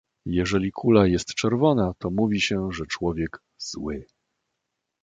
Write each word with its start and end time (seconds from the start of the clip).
"Jeżeli 0.25 0.71
kula 0.71 1.07
jest 1.07 1.27
czerwona, 1.35 1.93
to 1.99 2.09
mówi 2.09 2.41
się, 2.41 2.71
że 2.71 2.83
człowiek 2.89 3.39
„zły“." 3.57 4.05